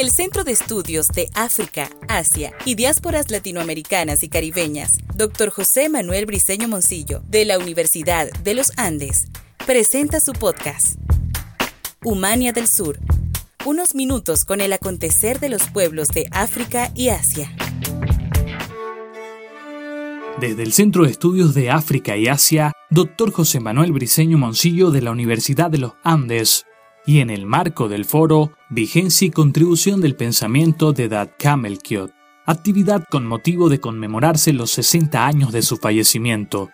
[0.00, 5.50] El Centro de Estudios de África, Asia y Diásporas Latinoamericanas y Caribeñas, Dr.
[5.50, 9.26] José Manuel Briceño Moncillo, de la Universidad de los Andes,
[9.66, 10.98] presenta su podcast,
[12.02, 12.98] Humania del Sur,
[13.66, 17.54] unos minutos con el acontecer de los pueblos de África y Asia.
[20.40, 23.32] Desde el Centro de Estudios de África y Asia, Dr.
[23.32, 26.64] José Manuel Briceño Moncillo de la Universidad de los Andes,
[27.04, 32.12] y en el marco del foro Vigencia y contribución del pensamiento de Dad Kamelkiot,
[32.46, 36.70] actividad con motivo de conmemorarse los 60 años de su fallecimiento.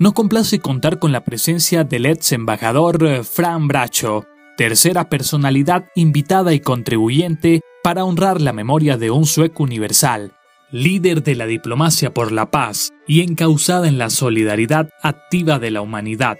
[0.00, 4.24] Nos complace contar con la presencia del ex embajador eh, Fran Bracho,
[4.56, 10.32] tercera personalidad invitada y contribuyente para honrar la memoria de un sueco universal,
[10.72, 15.82] líder de la diplomacia por la paz y encausada en la solidaridad activa de la
[15.82, 16.36] humanidad.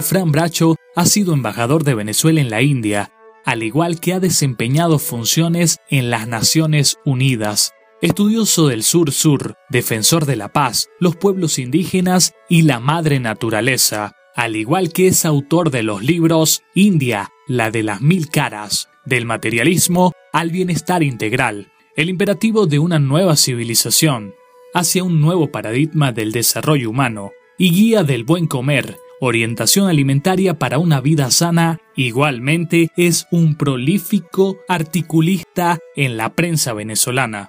[0.00, 3.12] Fran Bracho ha sido embajador de Venezuela en la India,
[3.44, 7.74] al igual que ha desempeñado funciones en las Naciones Unidas.
[8.00, 14.56] Estudioso del Sur-Sur, defensor de la paz, los pueblos indígenas y la madre naturaleza, al
[14.56, 20.12] igual que es autor de los libros India, la de las mil caras, del materialismo
[20.32, 24.34] al bienestar integral, el imperativo de una nueva civilización,
[24.74, 30.78] hacia un nuevo paradigma del desarrollo humano, y guía del buen comer, orientación alimentaria para
[30.78, 37.48] una vida sana, igualmente es un prolífico articulista en la prensa venezolana.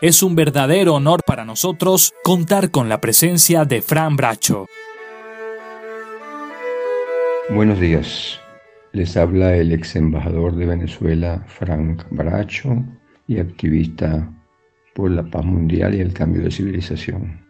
[0.00, 4.66] Es un verdadero honor para nosotros contar con la presencia de Fran Bracho.
[7.50, 8.40] Buenos días.
[8.92, 12.84] Les habla el ex embajador de Venezuela, Frank Bracho,
[13.26, 14.32] y activista
[14.94, 17.49] por la paz mundial y el cambio de civilización.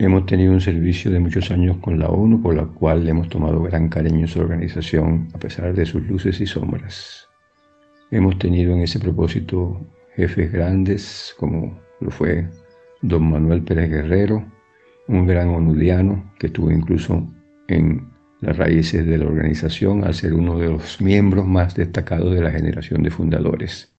[0.00, 3.60] Hemos tenido un servicio de muchos años con la ONU, por la cual hemos tomado
[3.60, 7.28] gran cariño en su organización, a pesar de sus luces y sombras.
[8.10, 9.78] Hemos tenido en ese propósito
[10.16, 12.48] jefes grandes, como lo fue
[13.02, 14.42] don Manuel Pérez Guerrero,
[15.06, 17.22] un gran onudiano que estuvo incluso
[17.68, 18.08] en
[18.40, 22.50] las raíces de la organización al ser uno de los miembros más destacados de la
[22.50, 23.94] generación de fundadores,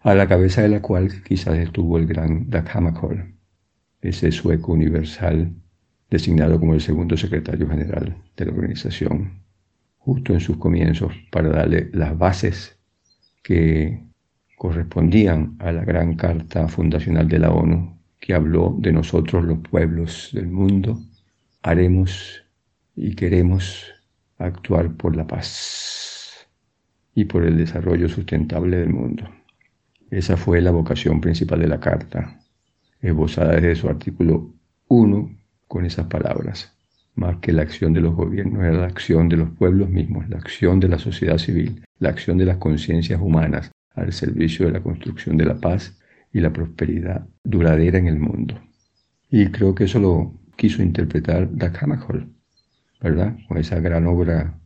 [0.00, 3.35] a la cabeza de la cual quizás estuvo el gran Dag Hammarskjöld
[4.08, 5.52] ese sueco universal
[6.10, 9.42] designado como el segundo secretario general de la organización,
[9.98, 12.78] justo en sus comienzos, para darle las bases
[13.42, 14.00] que
[14.56, 20.30] correspondían a la gran carta fundacional de la ONU que habló de nosotros los pueblos
[20.32, 21.00] del mundo,
[21.62, 22.42] haremos
[22.94, 23.84] y queremos
[24.38, 26.46] actuar por la paz
[27.14, 29.28] y por el desarrollo sustentable del mundo.
[30.10, 32.40] Esa fue la vocación principal de la carta,
[33.06, 34.52] esbozada desde su artículo
[34.88, 35.36] 1
[35.66, 36.72] con esas palabras.
[37.14, 40.36] Más que la acción de los gobiernos, era la acción de los pueblos mismos, la
[40.36, 44.82] acción de la sociedad civil, la acción de las conciencias humanas al servicio de la
[44.82, 45.98] construcción de la paz
[46.32, 48.60] y la prosperidad duradera en el mundo.
[49.30, 51.48] Y creo que eso lo quiso interpretar
[51.80, 52.28] Hammarskjöld,
[53.00, 53.36] ¿verdad?
[53.48, 54.58] Con esa gran obra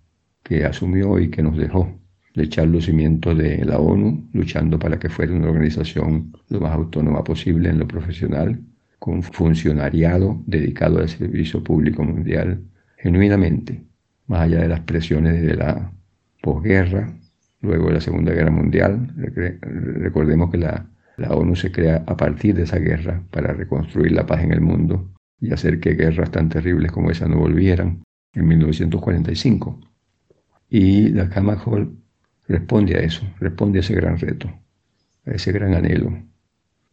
[0.42, 1.99] que asumió y que nos dejó
[2.34, 6.72] de echar los cimientos de la ONU, luchando para que fuera una organización lo más
[6.72, 8.60] autónoma posible en lo profesional,
[8.98, 12.62] con funcionariado dedicado al servicio público mundial,
[12.98, 13.82] genuinamente,
[14.26, 15.92] más allá de las presiones de la
[16.42, 17.12] posguerra,
[17.62, 19.12] luego de la Segunda Guerra Mundial.
[19.16, 20.86] Recordemos que la,
[21.16, 24.60] la ONU se crea a partir de esa guerra para reconstruir la paz en el
[24.60, 28.02] mundo y hacer que guerras tan terribles como esa no volvieran
[28.34, 29.80] en 1945.
[30.68, 31.56] Y la Cama
[32.50, 34.50] responde a eso, responde a ese gran reto,
[35.24, 36.12] a ese gran anhelo.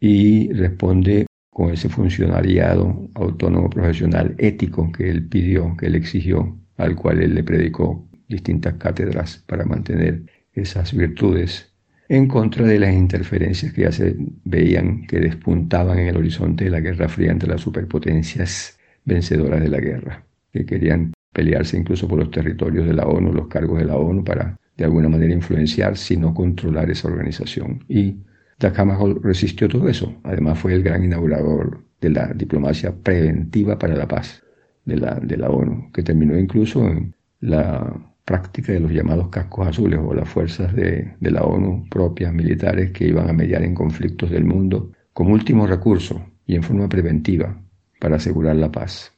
[0.00, 6.94] Y responde con ese funcionariado autónomo profesional ético que él pidió, que él exigió, al
[6.94, 11.74] cual él le predicó distintas cátedras para mantener esas virtudes
[12.08, 14.14] en contra de las interferencias que ya se
[14.44, 19.68] veían que despuntaban en el horizonte de la Guerra Fría entre las superpotencias vencedoras de
[19.68, 23.86] la guerra, que querían pelearse incluso por los territorios de la ONU, los cargos de
[23.86, 27.84] la ONU para de alguna manera influenciar, sino controlar esa organización.
[27.88, 28.22] Y
[28.60, 28.74] Dag
[29.22, 30.14] resistió todo eso.
[30.22, 34.42] Además fue el gran inaugurador de la diplomacia preventiva para la paz
[34.84, 37.92] de la, de la ONU, que terminó incluso en la
[38.24, 42.92] práctica de los llamados cascos azules o las fuerzas de, de la ONU propias militares
[42.92, 47.60] que iban a mediar en conflictos del mundo como último recurso y en forma preventiva
[48.00, 49.12] para asegurar la paz.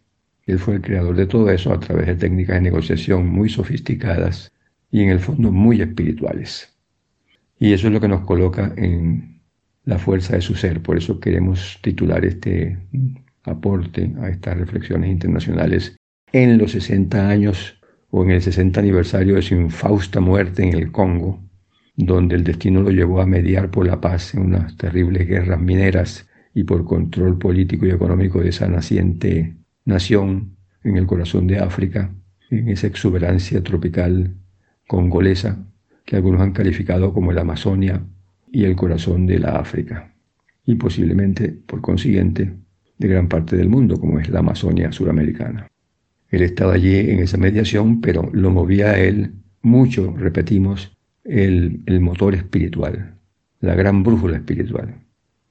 [0.47, 4.53] Él fue el creador de todo eso a través de técnicas de negociación muy sofisticadas
[4.91, 6.77] y en el fondo muy espirituales.
[7.59, 9.41] Y eso es lo que nos coloca en
[9.85, 10.83] la fuerza de su ser.
[10.83, 12.79] Por eso queremos titular este
[13.45, 15.97] aporte a estas reflexiones internacionales
[16.33, 20.91] en los 60 años o en el 60 aniversario de su infausta muerte en el
[20.91, 21.41] Congo,
[21.97, 26.29] donde el destino lo llevó a mediar por la paz en unas terribles guerras mineras
[26.55, 32.13] y por control político y económico de esa naciente nación en el corazón de África,
[32.51, 34.35] en esa exuberancia tropical
[34.91, 35.57] congolesa
[36.05, 38.03] que algunos han calificado como la Amazonia
[38.51, 40.13] y el corazón de la África,
[40.67, 42.55] y posiblemente, por consiguiente,
[42.99, 45.69] de gran parte del mundo, como es la Amazonia suramericana.
[46.29, 49.31] Él estaba allí en esa mediación, pero lo movía a él
[49.63, 50.91] mucho, repetimos,
[51.23, 53.15] el, motor espiritual,
[53.61, 54.97] la gran brújula espiritual.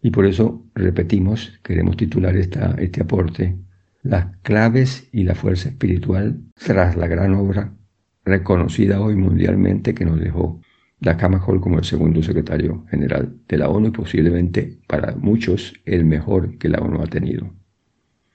[0.02, 3.56] Y por eso, repetimos, queremos titular este aporte,
[4.04, 7.79] las claves y la fuerza espiritual tras la gran obra
[8.26, 10.62] reconocida hoy mundialmente que nos dejó
[11.00, 16.06] Dakama Hall como el segundo secretario general de la ONU y posiblemente para muchos el
[16.06, 17.50] mejor que la ONU ha tenido.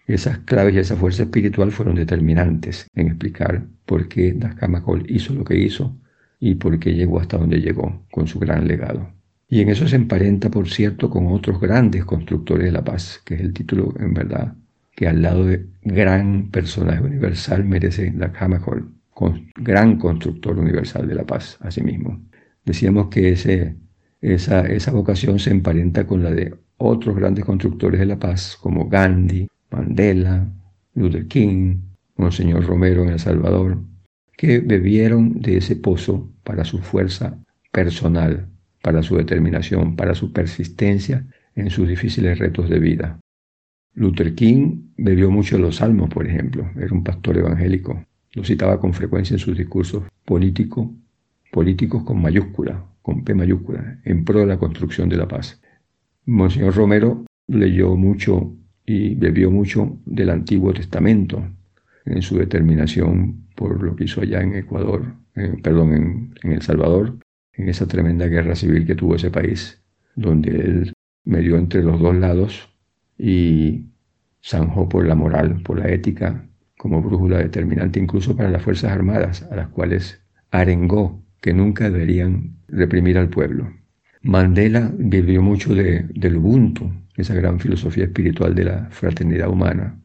[0.07, 5.35] Esas claves y esa fuerza espiritual fueron determinantes en explicar por qué Dakama Hall hizo
[5.35, 5.97] lo que hizo
[6.41, 9.11] y por qué llegó hasta donde llegó con su gran legado.
[9.49, 13.35] Y en eso se emparenta, por cierto, con otros grandes constructores de la paz, que
[13.35, 14.55] es el título en verdad
[14.95, 18.33] que al lado de gran personaje universal merece la
[18.67, 18.93] Hall,
[19.56, 22.22] gran constructor universal de la paz, asimismo.
[22.64, 28.19] Decíamos que esa, esa vocación se emparenta con la de otros grandes constructores de la
[28.19, 30.49] paz, como Gandhi, Mandela,
[30.94, 31.76] Luther King,
[32.16, 33.78] Monseñor Romero en El Salvador,
[34.37, 37.38] que bebieron de ese pozo para su fuerza
[37.72, 38.49] personal,
[38.82, 43.20] para su determinación, para su persistencia en sus difíciles retos de vida.
[43.94, 48.05] Luther King bebió mucho los salmos, por ejemplo, era un pastor evangélico.
[48.35, 50.89] Lo citaba con frecuencia en sus discursos políticos,
[51.53, 55.61] políticos con mayúscula, con P mayúscula, en pro de la construcción de la paz.
[56.27, 58.55] Monseñor Romero leyó mucho
[58.87, 61.43] y bebió mucho del Antiguo Testamento
[62.05, 65.15] en su determinación por lo que hizo allá en Ecuador,
[65.63, 67.19] perdón, en, en El Salvador,
[67.53, 69.81] en esa tremenda guerra civil que tuvo ese país,
[70.17, 70.93] donde él
[71.25, 72.69] medió entre los dos lados
[73.19, 73.87] y
[74.43, 76.47] zanjó por la moral, por la ética,
[76.85, 80.21] como brújula determinante incluso para las Fuerzas Armadas, a las cuales
[80.51, 83.73] arengó que nunca deberían reprimir al pueblo.
[84.21, 89.99] Mandela vivió mucho de, del Ubuntu, esa gran filosofía espiritual de la fraternidad humana.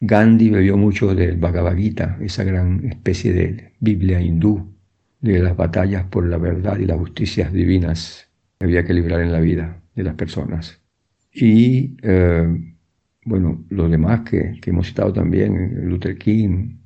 [0.00, 4.74] Gandhi bebió mucho del Bhagavad Gita, esa gran especie de Biblia hindú,
[5.20, 9.30] de las batallas por la verdad y las justicias divinas que había que librar en
[9.30, 10.80] la vida de las personas.
[11.34, 12.77] Y eh,
[13.28, 16.78] bueno, los demás que, que, hemos citado también, Luther King,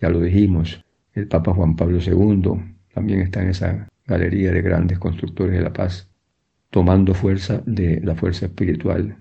[0.00, 4.98] ya lo dijimos, el Papa Juan Pablo II, también está en esa galería de grandes
[4.98, 6.10] constructores de la paz,
[6.70, 9.16] tomando fuerza de la fuerza espiritual,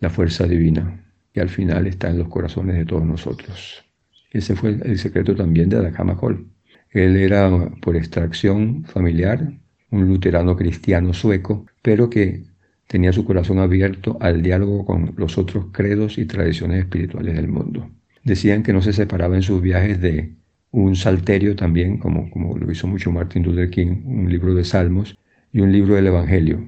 [0.00, 3.84] la fuerza divina, que al final está en los corazones de todos nosotros.
[4.30, 6.46] Ese fue el secreto también de Adakama Hall.
[6.90, 7.50] Él era
[7.80, 9.52] por extracción familiar
[9.90, 12.44] un luterano cristiano sueco, pero que
[12.88, 17.88] tenía su corazón abierto al diálogo con los otros credos y tradiciones espirituales del mundo.
[18.24, 20.32] Decían que no se separaba en sus viajes de
[20.70, 25.16] un salterio también, como, como lo hizo mucho Martin Luther King, un libro de salmos
[25.52, 26.66] y un libro del Evangelio.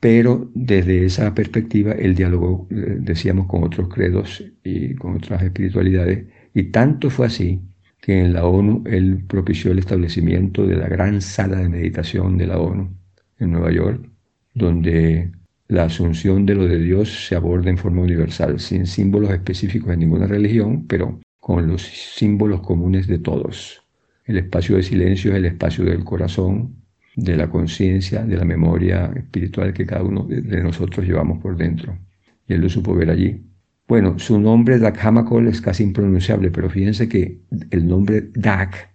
[0.00, 6.26] Pero desde esa perspectiva el diálogo, eh, decíamos, con otros credos y con otras espiritualidades.
[6.54, 7.60] Y tanto fue así
[8.00, 12.46] que en la ONU él propició el establecimiento de la gran sala de meditación de
[12.46, 12.90] la ONU
[13.38, 14.06] en Nueva York,
[14.54, 15.32] donde
[15.68, 19.96] la asunción de lo de Dios se aborda en forma universal, sin símbolos específicos de
[19.96, 23.82] ninguna religión, pero con los símbolos comunes de todos.
[24.24, 26.76] El espacio de silencio es el espacio del corazón,
[27.16, 31.98] de la conciencia, de la memoria espiritual que cada uno de nosotros llevamos por dentro.
[32.46, 33.42] Y él lo supo ver allí.
[33.88, 38.90] Bueno, su nombre Dak Hamakol es casi impronunciable, pero fíjense que el nombre Dak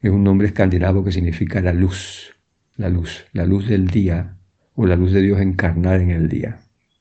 [0.00, 2.34] es un nombre escandinavo que significa la luz,
[2.76, 4.35] la luz, la luz del día,
[4.76, 6.60] o la luz de Dios encarnada en el día,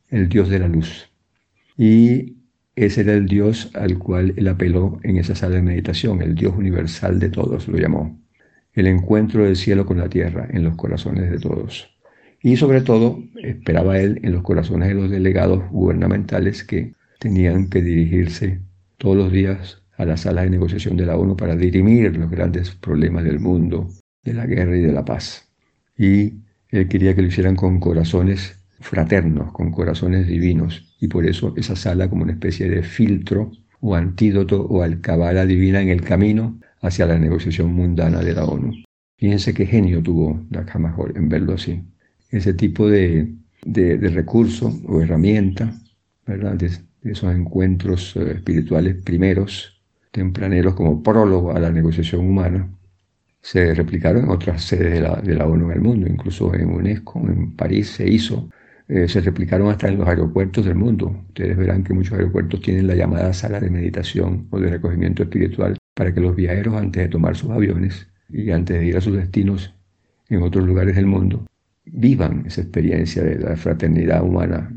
[0.10, 1.10] el Dios de la luz.
[1.77, 2.38] Y
[2.75, 6.55] ese era el Dios al cual él apeló en esa sala de meditación, el Dios
[6.58, 8.20] universal de todos, lo llamó.
[8.74, 11.89] El encuentro del cielo con la tierra en los corazones de todos.
[12.41, 17.82] Y sobre todo, esperaba él en los corazones de los delegados gubernamentales que tenían que
[17.82, 18.60] dirigirse
[18.98, 22.72] todos los días a la sala de negociación de la ONU para dirimir los grandes
[22.72, 23.89] problemas del mundo,
[24.24, 25.50] de la guerra y de la paz.
[25.98, 26.45] Y
[26.75, 31.75] él quería que lo hicieran con corazones fraternos, con corazones divinos, y por eso esa
[31.75, 37.05] sala como una especie de filtro o antídoto o alcabala divina en el camino hacia
[37.05, 38.74] la negociación mundana de la ONU.
[39.17, 40.41] Fíjense qué genio tuvo
[40.98, 41.82] Hall en verlo así.
[42.29, 45.74] Ese tipo de, de, recurso o herramienta,
[46.25, 46.55] ¿verdad?
[46.55, 46.70] De,
[47.03, 52.67] esos encuentros eh, espirituales primeros, tempraneros como prólogo a la negociación humana,
[53.46, 56.68] se replicaron en otras sedes de la, de la ONU en el mundo, incluso en
[56.68, 58.50] UNESCO, en París se hizo,
[58.88, 61.16] eh, se replicaron hasta en los aeropuertos del mundo.
[61.28, 65.78] Ustedes verán que muchos aeropuertos tienen la llamada sala de meditación o de recogimiento espiritual
[65.94, 69.16] para que los viajeros antes de tomar sus aviones y antes de ir a sus
[69.16, 69.75] destinos
[70.30, 71.46] en otros lugares del mundo,
[71.86, 74.72] vivan esa experiencia de la fraternidad humana,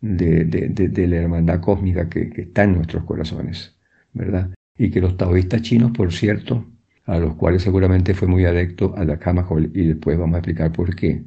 [0.00, 3.76] de, la hermandad cósmica que, está en nuestros corazones,
[4.12, 4.50] ¿verdad?
[4.76, 6.66] Y que los taoístas chinos, por cierto,
[7.08, 10.70] a los cuales seguramente fue muy adecto a la Kamahol, y después vamos a explicar
[10.70, 11.24] por qué,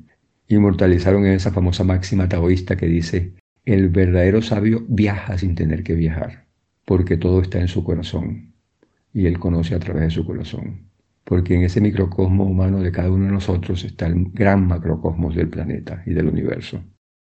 [0.48, 3.34] inmortalizaron esa famosa máxima taoísta que dice,
[3.66, 6.46] el verdadero sabio viaja sin tener que viajar,
[6.86, 8.54] porque todo está en su corazón,
[9.14, 10.92] y él conoce a través de su corazón
[11.24, 15.50] porque en ese microcosmo humano de cada uno de nosotros está el gran macrocosmos del
[15.50, 16.84] planeta y del universo.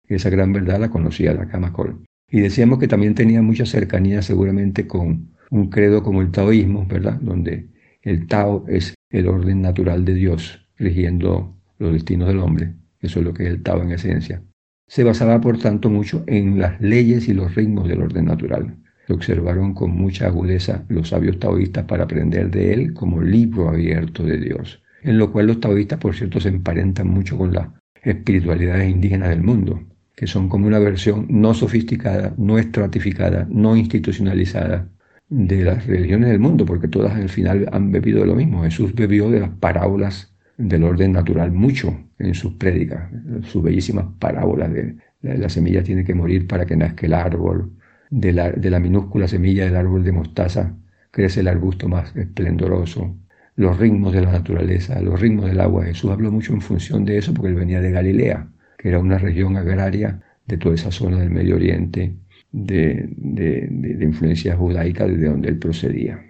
[0.08, 2.06] Esa gran verdad la conocía la Kamakol.
[2.30, 7.20] Y decíamos que también tenía mucha cercanía seguramente con un credo como el taoísmo, ¿verdad?
[7.22, 7.70] Donde
[8.08, 12.74] el Tao es el orden natural de Dios, rigiendo los destinos del hombre.
[13.02, 14.42] Eso es lo que es el Tao en esencia.
[14.88, 19.14] Se basaba, por tanto, mucho en las leyes y los ritmos del orden natural que
[19.14, 24.38] observaron con mucha agudeza los sabios taoístas para aprender de él como libro abierto de
[24.38, 27.68] Dios, en lo cual los taoístas, por cierto, se emparentan mucho con las
[28.04, 29.82] espiritualidades indígenas del mundo,
[30.16, 34.90] que son como una versión no sofisticada, no estratificada, no institucionalizada
[35.30, 38.64] de las religiones del mundo, porque todas al final han bebido de lo mismo.
[38.64, 43.12] Jesús bebió de las parábolas del orden natural mucho en sus prédicas,
[43.44, 47.78] sus bellísimas parábolas de la semilla tiene que morir para que nazca el árbol,
[48.10, 50.76] de la, minúscula semilla del árbol de mostaza
[51.12, 53.16] crece el arbusto más esplendoroso.
[53.56, 55.86] Los ritmos de la naturaleza, los ritmos del agua.
[55.86, 59.18] Jesús habló mucho en función de eso porque él venía de Galilea, que era una
[59.18, 62.16] región agraria de toda esa zona del Medio Oriente,
[62.52, 66.30] de, de, influencia judaica desde donde él procedía.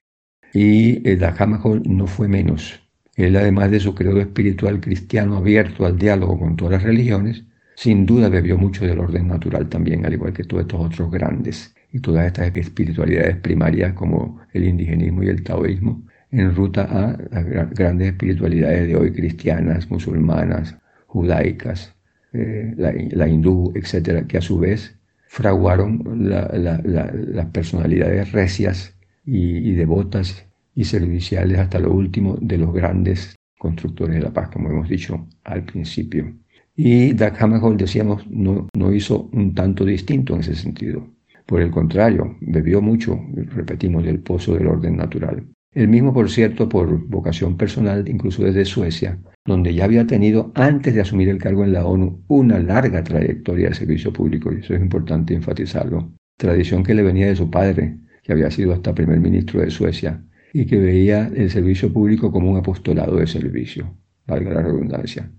[0.53, 2.81] Y el Dahamajol no fue menos.
[3.15, 7.43] Él, además de su credo espiritual cristiano abierto al diálogo con todas las religiones,
[7.75, 11.75] sin duda bebió mucho del orden natural también, al igual que todos estos otros grandes
[11.91, 17.69] y todas estas espiritualidades primarias como el indigenismo y el taoísmo, en ruta a las
[17.71, 21.95] grandes espiritualidades de hoy cristianas, musulmanas, judaicas,
[22.33, 24.96] eh, la, hindú, etcétera, que a su vez
[25.37, 34.15] fraguaron las personalidades recias y, devotas y serviciales hasta lo último de los grandes constructores
[34.15, 36.33] de la paz, como hemos dicho al principio.
[36.75, 41.07] Y Dag Hammarskjöld, decíamos, no, no hizo un tanto distinto en ese sentido.
[41.45, 43.19] Por el contrario, bebió mucho,
[43.55, 45.45] repetimos, del pozo del orden natural.
[45.71, 50.93] El mismo, por cierto, por vocación personal, incluso desde Suecia, donde ya había tenido, antes
[50.93, 54.75] de asumir el cargo en la ONU, una larga trayectoria de servicio público, y eso
[54.75, 56.11] es importante enfatizarlo.
[56.37, 60.21] Tradición que le venía de su padre, que había sido hasta primer ministro de Suecia,
[60.53, 65.31] y que veía el servicio público como un apostolado de servicio, valga la redundancia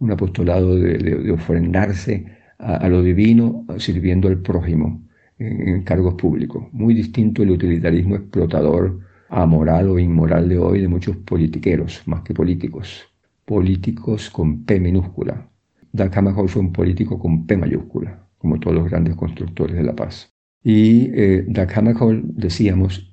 [0.00, 2.26] un apostolado de, ofrendarse
[2.58, 5.02] a, lo divino sirviendo al prójimo
[5.38, 6.64] en, cargos públicos.
[6.72, 12.34] Muy distinto el utilitarismo explotador, amoral o inmoral de hoy de muchos politiqueros, más que
[12.34, 13.09] políticos.
[13.50, 15.50] Políticos con P minúscula.
[15.98, 20.32] Hammarskjöld fue un político con P mayúscula, como todos los grandes constructores de la paz.
[20.62, 23.12] Y eh, Hammarskjöld, decíamos,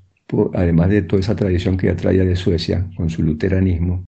[0.53, 4.05] además de toda esa tradición que ya traía de Suecia, con su luteranismo,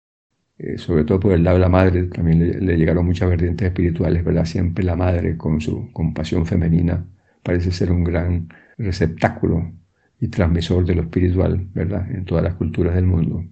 [0.58, 4.22] eh, sobre todo por el lado de la madre, también le, llegaron muchas vertientes espirituales,
[4.26, 4.44] ¿verdad?
[4.44, 7.06] Siempre la madre, con su compasión femenina,
[7.42, 9.72] parece ser un gran receptáculo
[10.20, 12.12] y transmisor de lo espiritual, ¿verdad?
[12.12, 13.46] En todas las culturas del mundo.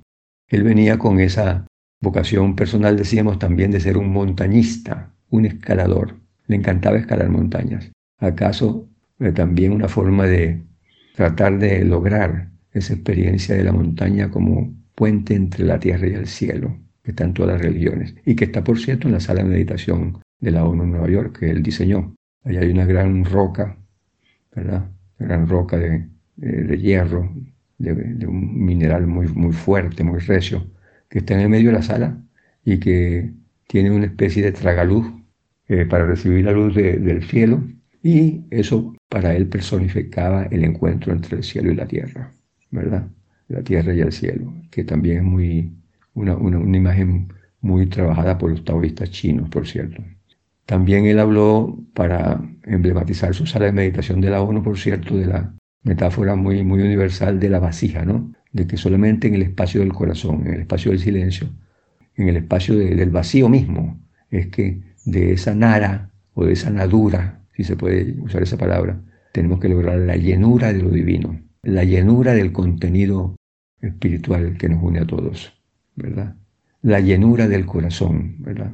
[0.49, 1.65] Él venía con esa
[2.05, 6.15] vocación personal, decíamos también, de ser un montañista, un escalador.
[6.47, 7.91] Le encantaba escalar montañas.
[8.19, 8.87] ¿Acaso
[9.19, 10.63] eh, también una forma de
[11.15, 16.27] tratar de lograr esa experiencia de la montaña como puente entre la tierra y el
[16.27, 16.77] cielo?
[17.05, 19.49] que está en todas las religiones y que está, por cierto, en la sala de
[19.49, 22.15] meditación de la ONU en Nueva York, que él diseñó.
[22.43, 23.77] Allá hay una gran roca,
[24.55, 24.89] ¿verdad?
[25.19, 26.09] Una gran roca de,
[26.79, 27.31] hierro,
[27.77, 30.65] de, un mineral muy, muy fuerte, muy recio,
[31.09, 32.21] que está en el medio de la sala
[32.63, 33.33] y que
[33.67, 35.05] tiene una especie de tragaluz
[35.67, 37.63] eh, para recibir la luz del cielo
[38.03, 42.31] y eso para él personificaba el encuentro entre el cielo y la tierra,
[42.69, 43.07] ¿verdad?
[43.47, 45.71] La tierra y el cielo, que también es muy,
[46.13, 50.03] una, una, imagen muy trabajada por los taoístas chinos, por cierto.
[50.65, 55.27] También él habló para emblematizar su sala de meditación de la ONU, por cierto, de
[55.27, 58.31] la metáfora muy, muy universal de la vasija, ¿no?
[58.55, 61.49] De que solamente en el espacio del corazón, en el espacio del silencio,
[62.15, 67.43] en el espacio del vacío mismo, es que de esa nara o de esa nadura,
[67.55, 69.01] si se puede usar esa palabra,
[69.33, 73.35] tenemos que lograr la llenura de lo divino, la llenura del contenido
[73.81, 75.53] espiritual que nos une a todos.
[75.95, 76.35] ¿verdad?
[76.85, 78.71] la llenura del corazón, ¿verdad?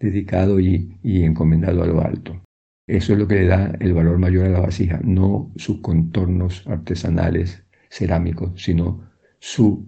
[0.00, 2.40] dedicado y, y encomendado a lo alto.
[2.90, 6.66] Eso es lo que le da el valor mayor a la vasija, no sus contornos
[6.66, 9.86] artesanales cerámicos, sino su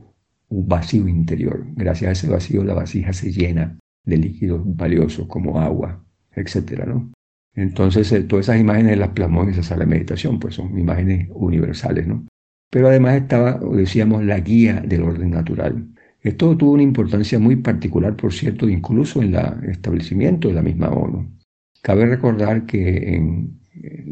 [0.49, 1.67] vacío interior.
[1.75, 6.05] Gracias a ese vacío la vasija se llena de líquidos valiosos como agua,
[6.37, 6.85] etc.
[6.87, 7.11] ¿no?
[7.57, 11.29] Entonces, eh, todas esas imágenes las plasmó en esa sala de meditación, pues son imágenes
[11.35, 12.25] universales, ¿no?
[12.71, 15.89] Pero además estaba, decíamos, la guía del orden natural.
[16.21, 20.91] Esto tuvo una importancia muy particular, por cierto, incluso en el establecimiento de la misma
[20.91, 21.42] ONU.
[21.83, 23.61] Cabe recordar que en,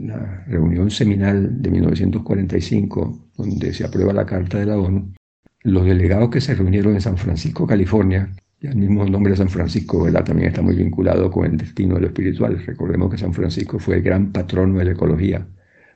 [0.06, 5.14] la reunión seminal de 1945, donde se aprueba la Carta de la ONU,
[5.62, 9.48] los delegados que se reunieron en San Francisco, California, y el mismo nombre de San
[9.48, 10.24] Francisco ¿verdad?
[10.24, 12.62] también está muy vinculado con el destino de lo espiritual.
[12.66, 15.46] Recordemos que San Francisco fue el gran patrono de la ecología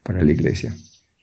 [0.02, 0.72] para la iglesia.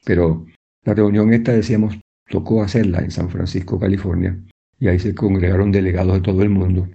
[0.05, 0.45] Pero
[0.83, 1.97] la reunión esta, decíamos,
[2.29, 4.37] tocó hacerla en San Francisco, California,
[4.79, 6.89] y ahí se congregaron delegados de todo el mundo,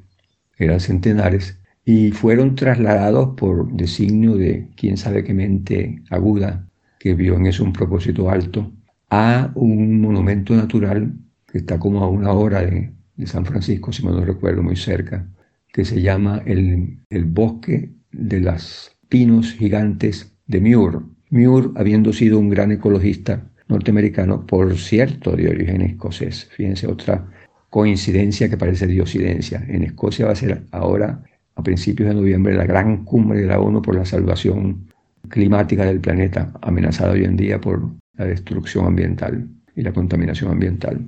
[0.58, 1.58] eran centenares,
[1.88, 7.62] y fueron trasladados por designio de quién sabe qué mente aguda que vio en eso
[7.62, 8.72] un propósito alto
[9.08, 11.14] a un monumento natural
[11.46, 12.92] que está como a una hora de,
[13.24, 15.26] San Francisco, si mal no recuerdo, muy cerca,
[15.72, 20.98] que se llama el, el bosque de los pinos gigantes de Muir.
[21.30, 26.46] Muir, habiendo sido un gran ecologista norteamericano, por cierto, de origen escocés.
[26.50, 27.26] Fíjense, otra
[27.70, 29.64] coincidencia que parece diosidencia.
[29.66, 31.22] En Escocia va a ser ahora
[31.56, 34.86] a principios de noviembre la gran cumbre de la ONU por la salvación
[35.28, 41.00] climática del planeta, amenazada hoy en día por la destrucción ambiental y la contaminación ambiental.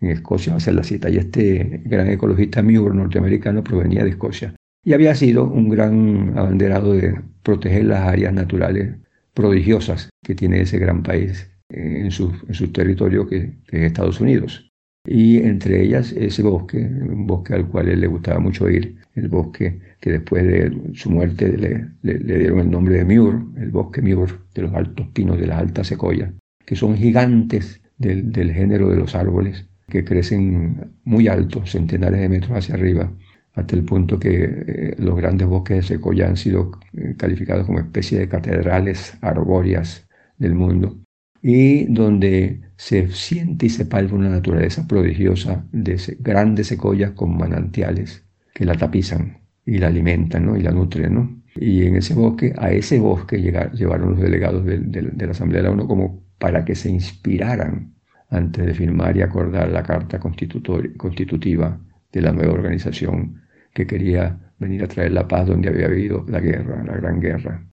[0.00, 1.08] En Escocia va a ser la cita.
[1.08, 4.54] Y este gran ecologista Muir norteamericano provenía de Escocia.
[4.84, 8.96] Y había sido un gran abanderado de proteger las áreas naturales
[9.32, 14.71] prodigiosas que tiene ese gran país en su, en territorio que, que es Estados Unidos
[15.04, 19.80] y entre ellas ese bosque, un bosque al cual le gustaba mucho ir, el bosque
[20.00, 21.56] que después de su muerte
[22.02, 25.58] le, dieron el nombre de Muir, el bosque Muir de los altos pinos de las
[25.58, 26.32] altas secoyas,
[26.64, 32.56] que son gigantes del, género de los árboles que crecen muy altos, centenares de metros
[32.56, 33.12] hacia arriba,
[33.54, 37.80] hasta el punto que eh, los grandes bosques de secoya han sido eh, calificados como
[37.80, 40.96] especie de catedrales arbóreas del mundo
[41.42, 48.24] y donde se siente y se palpa una naturaleza prodigiosa de grandes secoyas con manantiales
[48.54, 50.56] que la tapizan y la alimentan ¿no?
[50.56, 51.14] y la nutren.
[51.14, 51.42] ¿no?
[51.56, 55.68] Y en ese bosque, a ese bosque llegaron los delegados de, de, la Asamblea de
[55.68, 57.94] la ONU como para que se inspiraran
[58.30, 61.78] antes de firmar y acordar la carta constitutiva
[62.12, 63.42] de la nueva organización
[63.74, 67.66] que quería venir a traer la paz donde había habido la guerra, la gran guerra,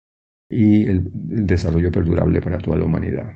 [0.50, 3.32] y el desarrollo perdurable para toda la humanidad.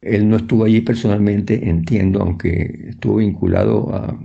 [0.00, 4.18] Él no estuvo allí personalmente, entiendo, aunque estuvo vinculado a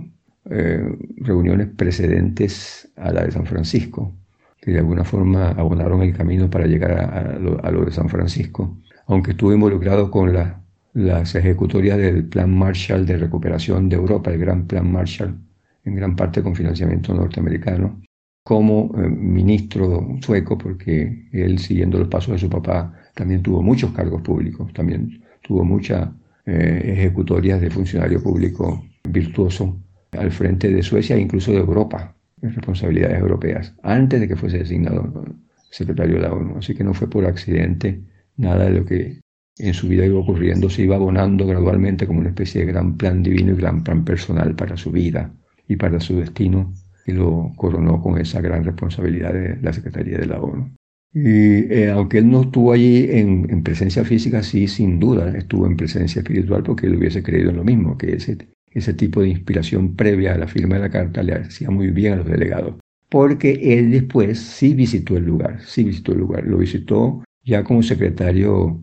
[0.50, 4.14] eh, reuniones precedentes a la de San Francisco,
[4.60, 9.32] que de alguna forma abonaron el camino para llegar a, lo, de San Francisco, aunque
[9.32, 10.32] estuvo involucrado con
[10.94, 15.36] las ejecutorias del Plan Marshall de recuperación de Europa, el Gran Plan Marshall,
[15.84, 18.00] en gran parte con financiamiento norteamericano,
[18.42, 23.90] como eh, ministro sueco, porque él, siguiendo los pasos de su papá, también tuvo muchos
[23.92, 26.08] cargos públicos, también tuvo muchas
[26.44, 29.76] eh, ejecutorias de funcionario público virtuoso
[30.12, 35.24] al frente de Suecia e incluso de Europa, responsabilidades europeas, antes de que fuese designado
[35.70, 36.58] secretario de la ONU.
[36.58, 38.00] Así que no fue por accidente
[38.36, 39.20] nada de lo que
[39.58, 43.22] en su vida iba ocurriendo, se iba abonando gradualmente como una especie de gran plan
[43.22, 45.32] divino y gran plan personal para su vida
[45.68, 46.72] y para su destino,
[47.06, 50.70] y lo coronó con esa gran responsabilidad de la Secretaría de la ONU.
[51.18, 55.74] Y eh, aunque él no estuvo allí en, presencia física, sí, sin duda, estuvo en
[55.74, 58.36] presencia espiritual porque él hubiese creído en lo mismo, que ese,
[58.70, 62.12] ese tipo de inspiración previa a la firma de la carta le hacía muy bien
[62.12, 62.74] a los delegados.
[63.08, 66.44] Porque él después sí visitó el lugar, sí visitó el lugar.
[66.44, 68.78] Lo visitó ya como secretario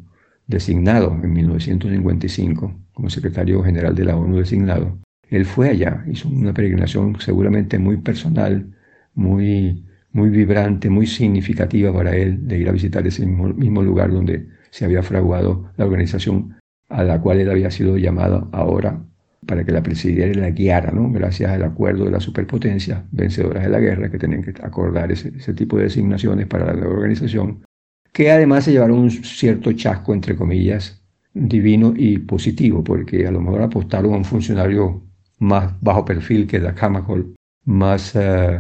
[0.48, 4.98] designado en 1955, como secretario general de la ONU designado.
[5.30, 8.76] Él fue allá, hizo una peregrinación seguramente muy personal,
[9.14, 14.48] muy muy vibrante, muy significativa para él de ir a visitar ese mismo, lugar donde
[14.70, 16.56] se había fraguado la organización
[16.90, 19.04] a la cual él había sido llamado ahora
[19.48, 21.12] para que la presidiera y la guiara, ¿no?
[21.12, 25.32] gracias al acuerdo de las superpotencias vencedoras de la guerra que tenían que acordar ese,
[25.54, 27.66] tipo de designaciones para la organización,
[28.14, 33.42] que además se llevaron un cierto chasco, entre comillas, divino y positivo, porque a lo
[33.42, 35.02] mejor apostaron a un funcionario
[35.40, 37.34] más bajo perfil que la Camacol,
[37.66, 38.60] más eh,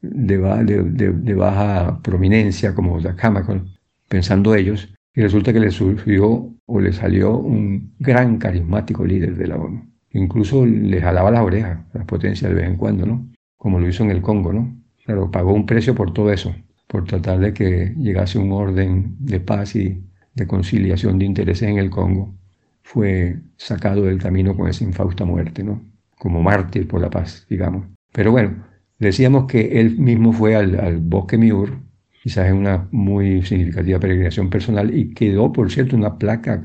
[0.00, 3.66] de, baja prominencia como Camacol,
[4.08, 9.46] pensando ellos, y resulta que le surgió o le salió un gran carismático líder de
[9.46, 9.82] la ONU.
[10.10, 13.28] Incluso le jalaba las orejas, las potencias de vez en cuando, ¿no?
[13.56, 14.76] Como lo hizo en el Congo, ¿no?
[15.04, 16.54] Claro, pagó un precio por todo eso,
[16.86, 20.02] por tratar de que llegase un orden de paz y
[20.34, 22.34] de conciliación de intereses en el Congo.
[22.82, 25.82] Fue sacado del camino con esa infausta muerte, ¿no?
[26.18, 27.86] Como mártir por la paz, digamos.
[28.12, 28.64] Pero bueno,
[28.98, 31.78] decíamos que él mismo fue al, al bosque Miur,
[32.22, 36.64] quizás en una muy significativa peregrinación personal, y quedó, por cierto, una placa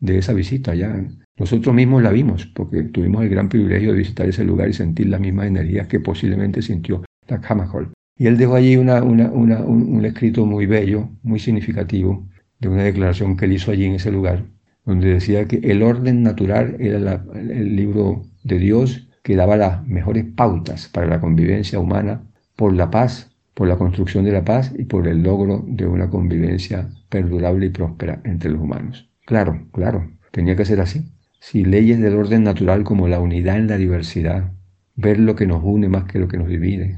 [0.00, 1.04] de esa visita ya
[1.38, 5.06] nosotros mismos la vimos, porque tuvimos el gran privilegio de visitar ese lugar y sentir
[5.08, 7.92] las mismas energías que posiblemente sintió Hammerhall.
[8.16, 12.26] Y él dejó allí una, un, escrito muy bello, muy significativo,
[12.58, 14.46] de una declaración que él hizo allí en ese lugar,
[14.84, 20.24] donde decía que el orden natural era el libro de Dios que daba las mejores
[20.24, 22.22] pautas para la convivencia humana
[22.56, 26.08] por la paz, por la construcción de la paz y por el logro de una
[26.08, 29.10] convivencia perdurable y próspera entre los humanos.
[29.26, 33.66] Claro, claro, tenía que ser así si leyes del orden natural como la unidad en
[33.66, 34.50] la diversidad,
[34.96, 36.96] ver lo que nos une más que lo que nos divide,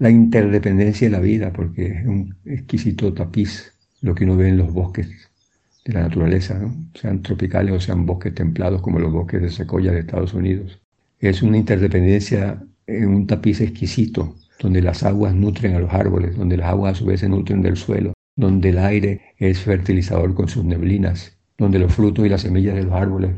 [0.00, 4.58] la interdependencia de la vida, porque es un exquisito tapiz lo que uno ve en
[4.58, 5.30] los bosques
[5.84, 6.60] de la naturaleza,
[6.94, 10.79] sean tropicales o sean bosques templados como los bosques de secoya de Estados Unidos.
[11.20, 16.56] Es una interdependencia en un tapiz exquisito, donde las aguas nutren a los árboles, donde
[16.56, 20.48] las aguas a su vez se nutren del suelo, donde el aire es fertilizador con
[20.48, 23.32] sus neblinas, donde los frutos y las semillas de los árboles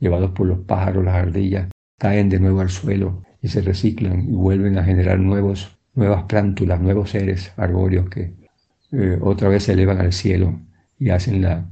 [0.00, 4.32] llevados por los pájaros, las ardillas, caen de nuevo al suelo y se reciclan y
[4.32, 8.34] vuelven a generar nuevos, nuevas plántulas, nuevos seres arbóreos que
[8.92, 10.60] eh, otra vez se elevan al cielo
[10.98, 11.70] y hacen la,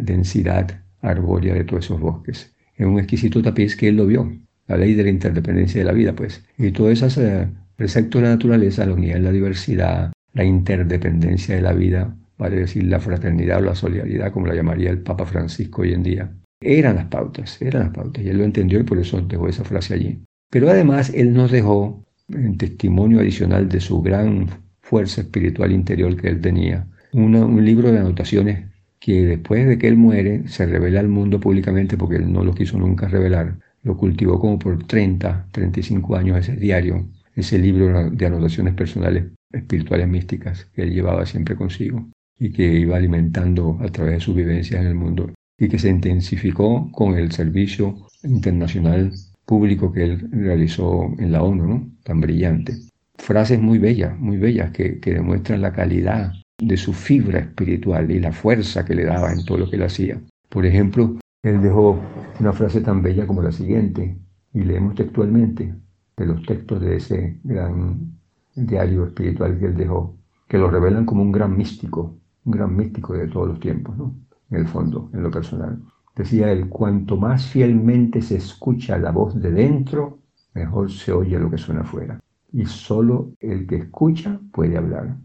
[0.00, 2.54] densidad arbórea de todos esos bosques.
[2.74, 4.32] Es un exquisito tapiz que él lo vio,
[4.68, 6.44] la ley de la interdependencia de la vida, pues.
[6.56, 11.62] Y todos esos eh, preceptos de la naturaleza, la unidad la diversidad, la interdependencia de
[11.62, 15.82] la vida, vale decir la fraternidad o la solidaridad, como la llamaría el Papa Francisco
[15.82, 18.98] hoy en día, eran las pautas, eran las pautas, y él lo entendió y por
[18.98, 20.22] eso dejó esa frase allí.
[20.50, 24.48] Pero además él nos dejó, en testimonio adicional de su gran
[24.80, 28.66] fuerza espiritual interior que él tenía, un libro de anotaciones
[29.00, 32.54] que después de que él muere se revela al mundo públicamente porque él no lo
[32.54, 33.58] quiso nunca revelar.
[33.82, 40.08] Lo cultivó como por 30, 35 años ese diario, ese libro de anotaciones personales espirituales
[40.08, 44.80] místicas que él llevaba siempre consigo y que iba alimentando a través de sus vivencias
[44.80, 49.12] en el mundo y que se intensificó con el servicio internacional
[49.44, 52.74] público que él realizó en la ONU, tan brillante.
[53.16, 58.20] Frases muy bellas, muy bellas, que, que demuestran la calidad de su fibra espiritual y
[58.20, 60.20] la fuerza que le daba en todo lo que él hacía.
[60.48, 61.98] Por ejemplo, él dejó
[62.40, 64.18] una frase tan bella como la siguiente,
[64.52, 65.74] y leemos textualmente
[66.16, 68.18] de los textos de ese gran
[68.54, 70.16] diario espiritual que él dejó,
[70.48, 73.96] que lo revelan como un gran místico, un gran místico de todos los tiempos.
[73.96, 74.14] ¿no?
[74.50, 75.80] en el fondo, en lo personal.
[76.14, 80.18] Decía él, cuanto más fielmente se escucha la voz de dentro,
[80.54, 82.20] mejor se oye lo que suena afuera.
[82.52, 85.16] Y solo el que escucha puede hablar.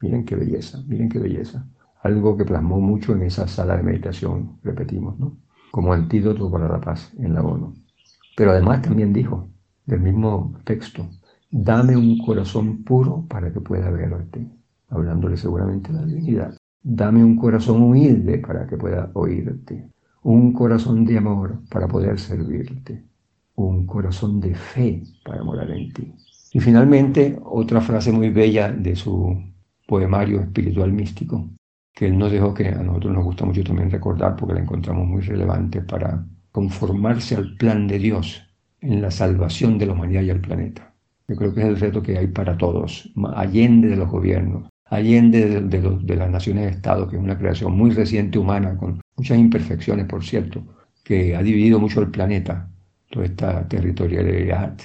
[0.00, 1.66] Miren qué belleza, miren qué belleza.
[2.02, 5.36] Algo que plasmó mucho en esa sala de meditación, repetimos, ¿no?
[5.70, 7.74] Como antídoto para la paz en la ONU.
[8.36, 9.48] Pero además también dijo,
[9.86, 11.08] del mismo texto,
[11.50, 14.46] dame un corazón puro para que pueda verte,
[14.88, 16.56] hablándole seguramente de la divinidad.
[16.82, 19.90] Dame un corazón humilde para que pueda oírte,
[20.22, 23.04] un corazón de amor para poder servirte,
[23.54, 26.12] un corazón de fe para morar en ti.
[26.52, 29.36] Y finalmente, otra frase muy bella de su
[29.86, 31.48] poemario espiritual místico,
[31.96, 35.06] que él nos dejó que a nosotros nos gusta mucho también recordar porque la encontramos
[35.06, 38.46] muy relevante para conformarse al plan de Dios
[38.82, 40.92] en la salvación de la humanidad y el planeta.
[41.26, 45.62] Yo creo que es el reto que hay para todos, allende de los gobiernos, allende
[45.62, 50.22] de, las naciones Estado, que es una creación muy reciente humana, con muchas imperfecciones, por
[50.22, 50.62] cierto,
[51.02, 52.68] que ha dividido mucho el planeta,
[53.08, 54.76] toda esta territorialidad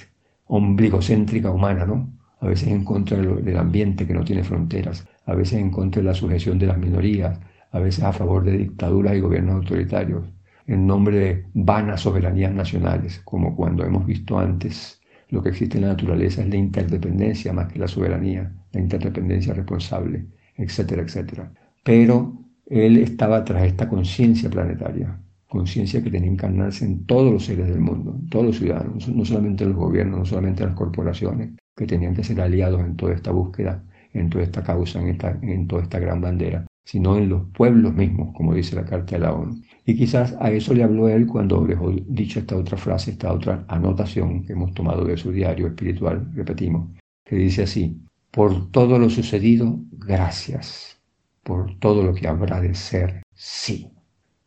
[0.45, 2.10] ombligocéntrica humana, ¿no?
[2.39, 6.08] A veces en contra del ambiente que no tiene fronteras, a veces en contra de
[6.08, 7.40] la sujeción de las minorías,
[7.72, 10.26] a veces a favor de dictaduras y gobiernos autoritarios,
[10.68, 15.84] en nombre de vanas soberanías nacionales, como cuando hemos visto antes lo que existe en
[15.84, 21.52] la naturaleza es la interdependencia más que la soberanía, la interdependencia responsable, etcétera, etcétera.
[21.84, 27.46] Pero él estaba tras esta conciencia planetaria, conciencia que tenía que encarnarse en todos los
[27.46, 30.70] seres del mundo, en todos los ciudadanos, no solamente en los gobiernos, no solamente en
[30.70, 35.00] las corporaciones, que tenían que ser aliados en toda esta búsqueda, en toda esta causa,
[35.02, 38.86] en, esta, en toda esta gran bandera, sino en los pueblos mismos, como dice la
[38.86, 39.62] Carta de la ONU.
[39.86, 43.65] Y quizás a eso le habló él cuando dejó dicho esta otra frase, esta otra
[43.67, 46.89] anotación que hemos tomado de su diario espiritual, repetimos,
[47.24, 47.97] que dice así,
[48.32, 51.00] por todo lo sucedido, gracias,
[51.43, 53.89] por todo lo que habrá de ser, sí.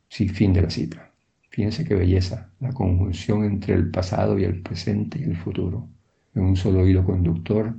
[0.08, 1.10] Sí, fin de la cita.
[1.50, 5.88] Fíjense qué belleza, la conjunción entre el pasado y el presente y el futuro,
[6.34, 7.74] en un solo hilo conductor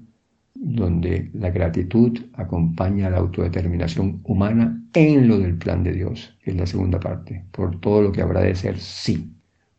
[0.55, 6.51] donde la gratitud acompaña a la autodeterminación humana en lo del plan de Dios, que
[6.51, 9.31] es la segunda parte, por todo lo que habrá de ser, sí.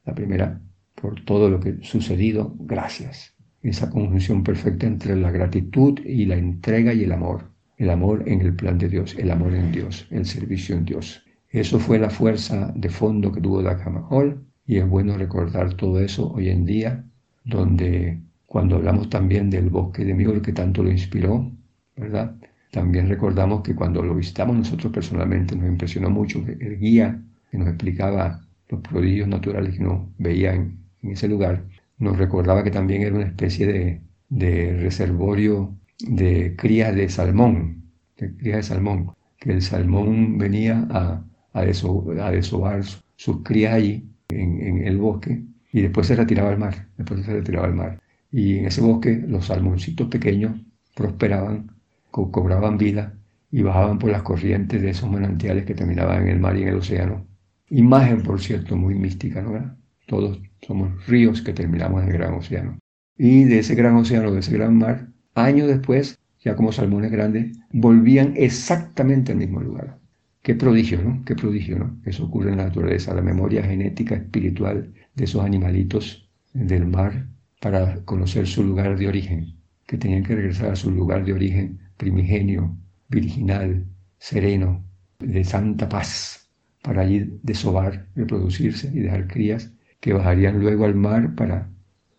[0.04, 0.60] La primera,
[0.94, 3.34] por todo lo que sucedido, gracias.
[3.62, 7.50] Esa conjunción perfecta entre la gratitud y la entrega y el amor.
[7.78, 11.22] El amor en el plan de Dios, el amor en Dios, el servicio en Dios.
[11.50, 16.32] Eso fue la fuerza de fondo que tuvo Hammarskjöld y es bueno recordar todo eso
[16.32, 17.04] hoy en día,
[17.44, 21.50] donde cuando hablamos también del bosque de Miol que tanto lo inspiró,
[21.96, 22.36] ¿verdad?
[22.70, 27.68] También recordamos que cuando lo visitamos nosotros personalmente nos impresionó mucho el guía que nos
[27.68, 31.64] explicaba los prodigios naturales que uno veía en, ese lugar,
[31.98, 37.84] nos recordaba que también era una especie de, reservorio de crías de salmón,
[38.16, 42.82] crías de salmón, que el salmón venía a, a, desovar
[43.14, 47.32] sus crías allí en, en, el bosque y después se retiraba al mar, después se
[47.32, 48.00] retiraba al mar.
[48.30, 50.60] Y en ese bosque los salmoncitos pequeños
[50.94, 51.70] prosperaban,
[52.10, 53.14] cobraban vida
[53.50, 56.68] y bajaban por las corrientes de esos manantiales que terminaban en el mar y en
[56.68, 57.26] el océano.
[57.68, 59.76] Imagen, por cierto, muy mística, ¿no?
[60.06, 62.78] Todos somos ríos que terminamos en el gran océano.
[63.18, 67.58] Y de ese gran océano, de ese gran mar, años después, ya como salmones grandes,
[67.72, 69.98] volvían exactamente al mismo lugar.
[70.42, 71.24] Qué prodigio, ¿no?
[71.24, 71.98] Qué prodigio, ¿no?
[72.04, 77.26] Eso ocurre en la naturaleza, la memoria genética espiritual de esos animalitos del mar
[77.66, 79.56] para conocer su lugar de origen,
[79.88, 82.76] que tenían que regresar a su lugar de origen primigenio,
[83.08, 83.84] virginal,
[84.18, 84.84] sereno,
[85.18, 86.48] de santa paz,
[86.80, 91.68] para allí desovar, reproducirse y dejar crías que bajarían luego al mar para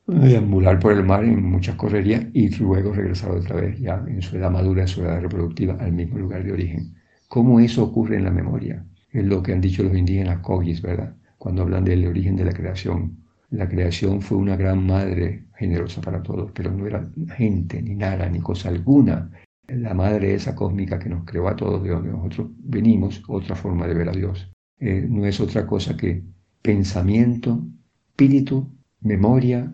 [0.05, 4.35] deambular por el mar en muchas correrías y luego regresar otra vez ya en su
[4.35, 6.93] edad madura, en su edad reproductiva, al mismo lugar de origen.
[7.29, 8.85] ¿Cómo eso ocurre en la memoria?
[9.13, 11.15] Es lo que han dicho los indígenas cogis, ¿verdad?
[11.37, 13.26] Cuando hablan del origen de la creación.
[13.49, 18.29] La creación fue una gran madre generosa para todos, pero no era gente, ni nada,
[18.29, 19.31] ni cosa alguna.
[19.67, 23.87] La madre esa cósmica que nos creó a todos, de donde nosotros venimos, otra forma
[23.87, 24.51] de ver a Dios.
[24.79, 26.23] Eh, no es otra cosa que
[26.61, 27.65] pensamiento,
[28.09, 28.69] espíritu,
[29.01, 29.71] memoria,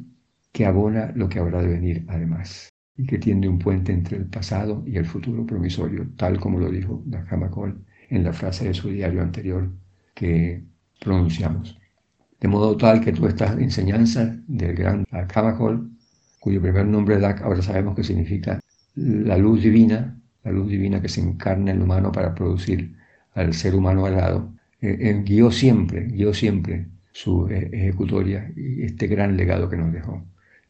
[0.52, 4.28] que abona lo que habrá de venir además y que tiende un puente entre el
[4.28, 8.90] pasado y el futuro promisorio, tal como lo dijo Dajamakol en la frase de su
[8.90, 9.72] diario anterior
[10.14, 10.64] que
[11.00, 11.80] pronunciamos.
[12.44, 15.90] De modo tal que todas estas enseñanzas del gran Kamakol,
[16.42, 18.60] cuyo primer nombre Dak ahora sabemos que significa
[18.96, 22.98] la luz divina, la luz divina que se encarna en el humano para producir
[23.34, 29.08] al ser humano alado, eh, eh, guió siempre, guió siempre su eh, ejecutoria y este
[29.08, 30.22] gran legado que nos dejó.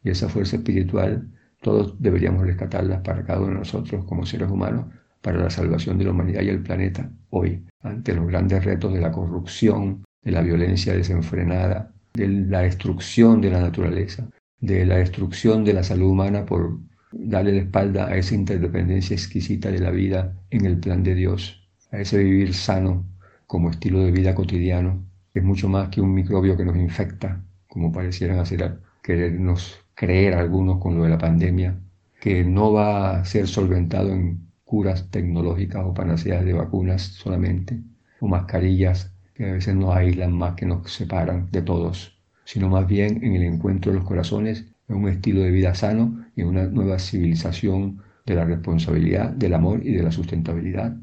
[0.04, 1.28] Y esa fuerza espiritual
[1.60, 6.06] todos deberíamos rescatarla para cada uno de nosotros como seres humanos para la salvación de
[6.06, 10.42] la humanidad y el planeta hoy, ante los grandes retos de la corrupción, de la
[10.42, 16.46] violencia desenfrenada, de la destrucción de la naturaleza, de la destrucción de la salud humana
[16.46, 16.80] por
[17.12, 21.68] darle la espalda a esa interdependencia exquisita de la vida en el plan de Dios,
[21.92, 23.06] a ese vivir sano
[23.46, 27.92] como estilo de vida cotidiano, es mucho más que un microbio que nos infecta, como
[27.92, 31.80] parecieran hacer querernos creer algunos con lo de la pandemia,
[32.20, 37.82] que no va a ser solventado en curas tecnológicas o panaceas de vacunas solamente,
[38.20, 42.88] o mascarillas que a veces nos aíslan más que nos separan de todos, sino más
[42.88, 46.48] bien en el encuentro de los corazones, en un estilo de vida sano y en
[46.48, 50.96] una nueva civilización de la responsabilidad, del amor y de la sustentabilidad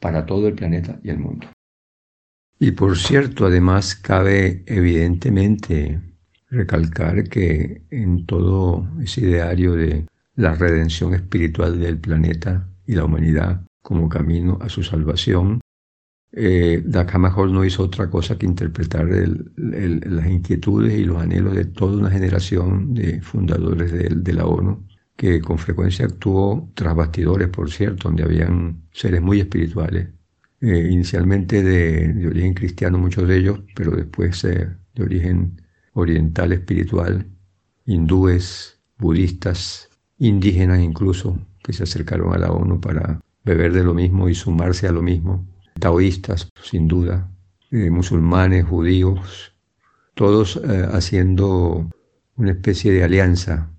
[0.00, 1.46] para todo el planeta y el mundo.
[2.58, 6.00] Y por cierto, además cabe evidentemente
[6.50, 13.62] recalcar que en todo ese ideario de la redención espiritual del planeta y la humanidad
[13.82, 15.60] como camino a su salvación,
[16.32, 19.06] eh, no hizo otra cosa que interpretar
[19.56, 24.86] las inquietudes y los anhelos de toda una generación de fundadores de, la ONU,
[25.16, 30.08] que con frecuencia actuó tras bastidores, por cierto, donde habían seres muy espirituales,
[30.60, 35.62] eh, inicialmente de, origen cristiano muchos de ellos, pero después eh, de origen
[35.94, 37.26] oriental espiritual,
[37.86, 44.28] hindúes, budistas, indígenas incluso, que se acercaron a la ONU para beber de lo mismo
[44.28, 45.46] y sumarse a lo mismo
[45.78, 47.30] taoístas, sin duda,
[47.70, 49.52] eh, musulmanes, judíos,
[50.14, 51.88] todos eh, haciendo
[52.36, 53.70] una especie de alianza,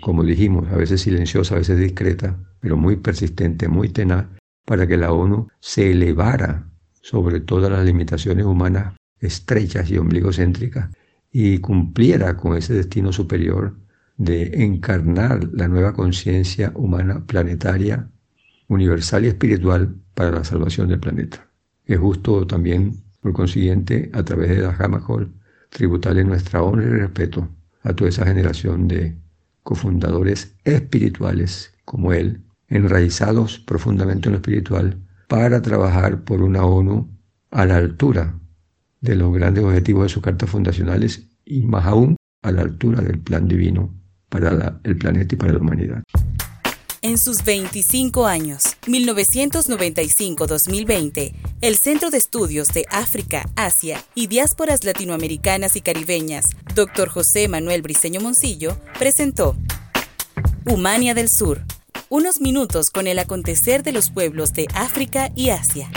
[0.00, 4.26] como dijimos, a veces silenciosa, a veces discreta, pero muy persistente, muy tenaz,
[4.64, 6.68] para que la ONU se elevara
[7.00, 10.90] sobre todas las limitaciones humanas estrechas y ombligocéntricas
[11.30, 13.76] y cumpliera con ese destino superior
[14.16, 18.08] de encarnar la nueva conciencia humana planetaria
[18.68, 21.46] universal y espiritual para la salvación del planeta.
[21.84, 25.32] Es justo también, por consiguiente, a través de la Hamahol,
[25.70, 27.48] tributarle nuestra honra y respeto
[27.82, 29.16] a toda esa generación de
[29.62, 34.98] cofundadores espirituales como él, enraizados profundamente en lo espiritual,
[35.28, 37.08] para trabajar por una ONU
[37.50, 38.38] a la altura
[39.00, 43.18] de los grandes objetivos de sus cartas fundacionales y más aún a la altura del
[43.18, 43.94] plan divino
[44.28, 46.02] para el planeta y para la humanidad.
[47.06, 55.76] En sus 25 años, 1995-2020, el Centro de Estudios de África, Asia y Diásporas Latinoamericanas
[55.76, 57.08] y Caribeñas, Dr.
[57.08, 59.54] José Manuel Briceño Moncillo, presentó
[60.64, 61.62] Humania del Sur,
[62.08, 65.88] unos minutos con el acontecer de los pueblos de África y Asia.